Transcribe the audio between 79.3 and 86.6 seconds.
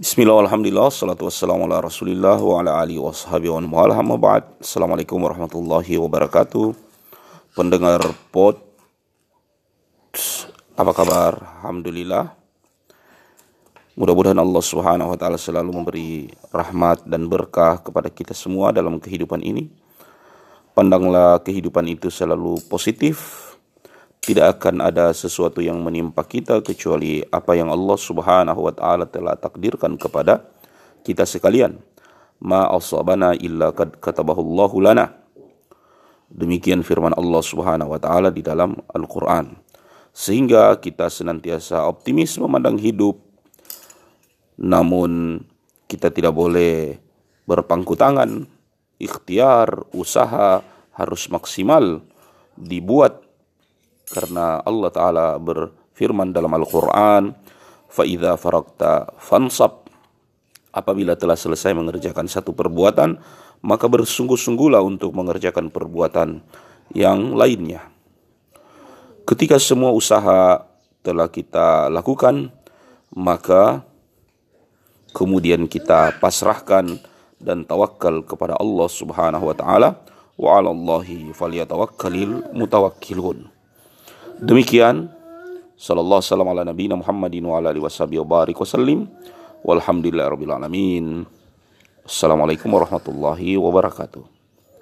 wa taala. Wa 'alallahi mutawakkilun Demikian sallallahu alaihi